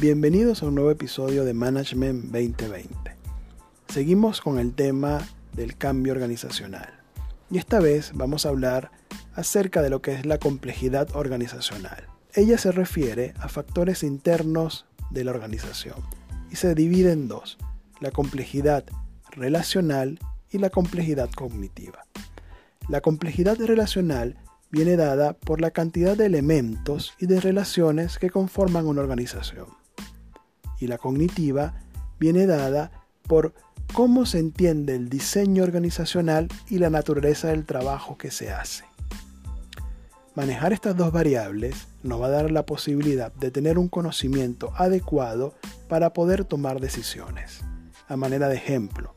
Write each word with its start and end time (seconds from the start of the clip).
Bienvenidos 0.00 0.62
a 0.62 0.66
un 0.66 0.76
nuevo 0.76 0.90
episodio 0.90 1.44
de 1.44 1.52
Management 1.52 2.32
2020. 2.32 2.88
Seguimos 3.88 4.40
con 4.40 4.58
el 4.58 4.72
tema 4.72 5.20
del 5.52 5.76
cambio 5.76 6.14
organizacional 6.14 6.88
y 7.50 7.58
esta 7.58 7.80
vez 7.80 8.12
vamos 8.14 8.46
a 8.46 8.48
hablar 8.48 8.92
acerca 9.34 9.82
de 9.82 9.90
lo 9.90 10.00
que 10.00 10.14
es 10.14 10.24
la 10.24 10.38
complejidad 10.38 11.14
organizacional. 11.14 12.06
Ella 12.32 12.56
se 12.56 12.72
refiere 12.72 13.34
a 13.40 13.50
factores 13.50 14.02
internos 14.02 14.86
de 15.10 15.22
la 15.22 15.32
organización 15.32 15.96
y 16.50 16.56
se 16.56 16.74
divide 16.74 17.12
en 17.12 17.28
dos, 17.28 17.58
la 18.00 18.10
complejidad 18.10 18.86
relacional 19.32 20.18
y 20.50 20.56
la 20.56 20.70
complejidad 20.70 21.28
cognitiva. 21.30 22.06
La 22.88 23.02
complejidad 23.02 23.58
relacional 23.58 24.38
viene 24.70 24.96
dada 24.96 25.34
por 25.34 25.60
la 25.60 25.72
cantidad 25.72 26.16
de 26.16 26.24
elementos 26.24 27.12
y 27.18 27.26
de 27.26 27.38
relaciones 27.38 28.18
que 28.18 28.30
conforman 28.30 28.86
una 28.86 29.02
organización 29.02 29.78
y 30.80 30.86
la 30.86 30.98
cognitiva 30.98 31.74
viene 32.18 32.46
dada 32.46 32.90
por 33.26 33.54
cómo 33.92 34.26
se 34.26 34.38
entiende 34.38 34.94
el 34.94 35.08
diseño 35.08 35.62
organizacional 35.62 36.48
y 36.68 36.78
la 36.78 36.90
naturaleza 36.90 37.48
del 37.48 37.64
trabajo 37.64 38.16
que 38.18 38.30
se 38.30 38.50
hace. 38.50 38.84
Manejar 40.34 40.72
estas 40.72 40.96
dos 40.96 41.12
variables 41.12 41.88
nos 42.02 42.20
va 42.20 42.26
a 42.26 42.30
dar 42.30 42.50
la 42.50 42.64
posibilidad 42.64 43.32
de 43.34 43.50
tener 43.50 43.78
un 43.78 43.88
conocimiento 43.88 44.72
adecuado 44.76 45.54
para 45.88 46.12
poder 46.12 46.44
tomar 46.44 46.80
decisiones. 46.80 47.60
A 48.08 48.16
manera 48.16 48.48
de 48.48 48.56
ejemplo, 48.56 49.14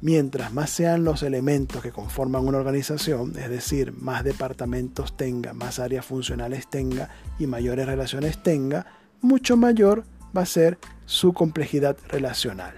mientras 0.00 0.52
más 0.52 0.70
sean 0.70 1.04
los 1.04 1.22
elementos 1.22 1.82
que 1.82 1.92
conforman 1.92 2.46
una 2.46 2.58
organización, 2.58 3.32
es 3.38 3.48
decir, 3.48 3.92
más 3.92 4.24
departamentos 4.24 5.16
tenga, 5.16 5.52
más 5.52 5.78
áreas 5.78 6.04
funcionales 6.04 6.66
tenga 6.68 7.10
y 7.38 7.46
mayores 7.46 7.86
relaciones 7.86 8.42
tenga, 8.42 8.86
mucho 9.20 9.56
mayor 9.56 10.04
va 10.36 10.42
a 10.42 10.46
ser 10.46 10.78
su 11.06 11.32
complejidad 11.32 11.96
relacional. 12.08 12.74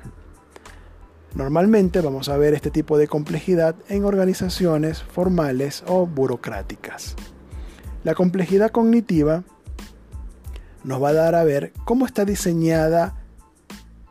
Normalmente 1.34 2.00
vamos 2.00 2.28
a 2.28 2.36
ver 2.38 2.54
este 2.54 2.70
tipo 2.70 2.96
de 2.96 3.08
complejidad 3.08 3.76
en 3.88 4.04
organizaciones 4.04 5.02
formales 5.02 5.84
o 5.86 6.06
burocráticas. 6.06 7.14
La 8.04 8.14
complejidad 8.14 8.70
cognitiva 8.70 9.44
nos 10.82 11.02
va 11.02 11.10
a 11.10 11.12
dar 11.12 11.34
a 11.34 11.44
ver 11.44 11.72
cómo 11.84 12.06
está 12.06 12.24
diseñada 12.24 13.16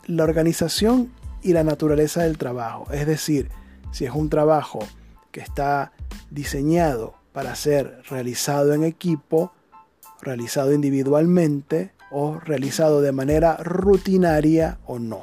la 0.06 0.24
organización 0.24 1.12
y 1.42 1.54
la 1.54 1.64
naturaleza 1.64 2.24
del 2.24 2.38
trabajo. 2.38 2.92
Es 2.92 3.08
decir, 3.08 3.50
si 3.92 4.06
es 4.06 4.12
un 4.12 4.30
trabajo 4.30 4.80
que 5.32 5.40
está 5.40 5.94
diseñado 6.30 7.16
para 7.32 7.56
ser 7.56 8.02
realizado 8.10 8.74
en 8.74 8.84
equipo, 8.84 9.52
realizado 10.22 10.74
individualmente, 10.74 11.95
o 12.18 12.40
realizado 12.40 13.02
de 13.02 13.12
manera 13.12 13.58
rutinaria 13.58 14.80
o 14.86 15.00
no. 15.00 15.22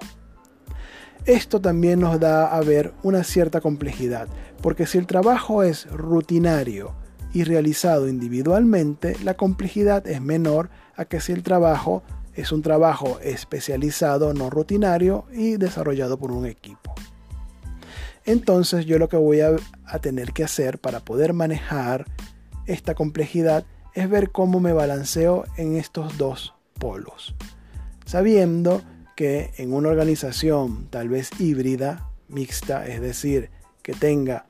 Esto 1.24 1.58
también 1.58 2.00
nos 2.00 2.20
da 2.20 2.54
a 2.54 2.60
ver 2.60 2.92
una 3.02 3.24
cierta 3.24 3.62
complejidad, 3.62 4.28
porque 4.60 4.86
si 4.86 4.98
el 4.98 5.06
trabajo 5.06 5.62
es 5.62 5.90
rutinario 5.90 6.94
y 7.32 7.44
realizado 7.44 8.08
individualmente, 8.08 9.16
la 9.24 9.38
complejidad 9.38 10.06
es 10.06 10.20
menor 10.20 10.68
a 10.94 11.06
que 11.06 11.20
si 11.20 11.32
el 11.32 11.42
trabajo 11.42 12.02
es 12.34 12.52
un 12.52 12.60
trabajo 12.60 13.18
especializado, 13.22 14.34
no 14.34 14.50
rutinario 14.50 15.24
y 15.32 15.56
desarrollado 15.56 16.18
por 16.18 16.30
un 16.30 16.44
equipo. 16.44 16.94
Entonces 18.26 18.84
yo 18.84 18.98
lo 18.98 19.08
que 19.08 19.16
voy 19.16 19.40
a, 19.40 19.56
a 19.86 19.98
tener 20.00 20.34
que 20.34 20.44
hacer 20.44 20.78
para 20.78 21.00
poder 21.00 21.32
manejar 21.32 22.04
esta 22.66 22.94
complejidad 22.94 23.64
es 23.94 24.10
ver 24.10 24.30
cómo 24.30 24.60
me 24.60 24.74
balanceo 24.74 25.44
en 25.56 25.76
estos 25.76 26.18
dos 26.18 26.52
polos, 26.82 27.36
sabiendo 28.04 28.82
que 29.14 29.52
en 29.56 29.72
una 29.72 29.90
organización 29.90 30.88
tal 30.90 31.08
vez 31.08 31.30
híbrida, 31.38 32.10
mixta, 32.26 32.88
es 32.88 33.00
decir, 33.00 33.50
que 33.82 33.92
tenga 33.92 34.46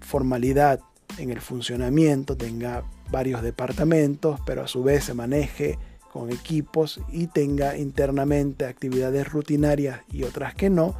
formalidad 0.00 0.80
en 1.16 1.30
el 1.30 1.40
funcionamiento, 1.40 2.36
tenga 2.36 2.82
varios 3.12 3.40
departamentos, 3.42 4.40
pero 4.44 4.64
a 4.64 4.66
su 4.66 4.82
vez 4.82 5.04
se 5.04 5.14
maneje 5.14 5.78
con 6.12 6.32
equipos 6.32 7.00
y 7.12 7.28
tenga 7.28 7.76
internamente 7.76 8.64
actividades 8.64 9.28
rutinarias 9.30 10.00
y 10.10 10.24
otras 10.24 10.56
que 10.56 10.70
no, 10.70 10.96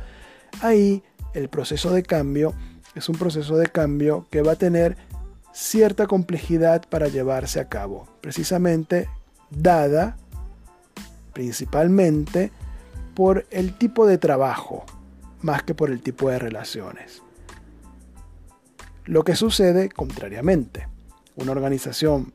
ahí 0.61 1.03
el 1.35 1.49
proceso 1.49 1.91
de 1.91 2.05
cambio 2.05 2.55
es 2.95 3.09
un 3.09 3.17
proceso 3.17 3.57
de 3.57 3.67
cambio 3.67 4.29
que 4.31 4.43
va 4.43 4.53
a 4.53 4.57
tener 4.57 4.97
cierta 5.53 6.07
complejidad 6.07 6.89
para 6.89 7.09
llevarse 7.09 7.59
a 7.59 7.69
cabo, 7.69 8.07
precisamente 8.21 9.09
dada 9.51 10.17
principalmente 11.33 12.51
por 13.15 13.47
el 13.51 13.77
tipo 13.77 14.07
de 14.07 14.19
trabajo 14.19 14.85
más 15.41 15.63
que 15.63 15.75
por 15.75 15.91
el 15.91 16.01
tipo 16.03 16.31
de 16.31 16.39
relaciones. 16.39 17.23
Lo 19.05 19.25
que 19.25 19.37
sucede 19.37 19.89
contrariamente, 19.89 20.89
una 21.37 21.53
organización 21.53 22.33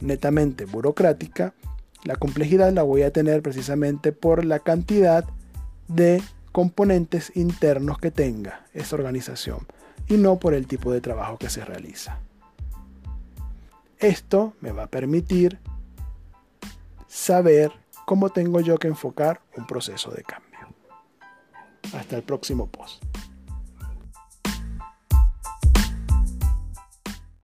netamente 0.00 0.64
burocrática, 0.64 1.54
la 2.04 2.16
complejidad 2.16 2.72
la 2.72 2.82
voy 2.82 3.02
a 3.02 3.12
tener 3.12 3.42
precisamente 3.42 4.12
por 4.12 4.44
la 4.44 4.58
cantidad 4.58 5.24
de 5.88 6.22
componentes 6.52 7.32
internos 7.34 7.98
que 7.98 8.10
tenga 8.10 8.66
esa 8.74 8.96
organización 8.96 9.66
y 10.06 10.18
no 10.18 10.38
por 10.38 10.54
el 10.54 10.66
tipo 10.66 10.92
de 10.92 11.00
trabajo 11.00 11.38
que 11.38 11.48
se 11.48 11.64
realiza. 11.64 12.18
Esto 13.98 14.52
me 14.60 14.72
va 14.72 14.84
a 14.84 14.88
permitir 14.88 15.58
saber 17.08 17.72
cómo 18.06 18.30
tengo 18.30 18.60
yo 18.60 18.76
que 18.78 18.88
enfocar 18.88 19.40
un 19.56 19.66
proceso 19.66 20.10
de 20.10 20.22
cambio. 20.22 20.50
Hasta 21.94 22.16
el 22.16 22.22
próximo 22.22 22.66
post. 22.66 23.02